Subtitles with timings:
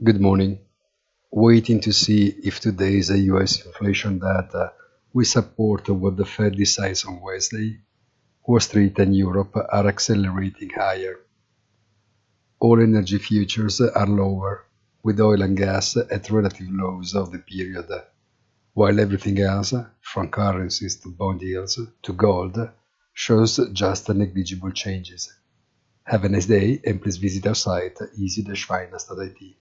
[0.00, 0.60] Good morning.
[1.32, 4.68] Waiting to see if today's US inflation data uh,
[5.12, 7.80] will support what the Fed decides on Wednesday.
[8.46, 11.16] Wall Street and Europe are accelerating higher.
[12.60, 14.66] All energy futures are lower,
[15.02, 17.90] with oil and gas at relative lows of the period,
[18.74, 22.56] while everything else, from currencies to bond yields to gold,
[23.14, 25.34] shows just negligible changes.
[26.04, 29.56] Have a nice day and please visit our site easy-finance.it.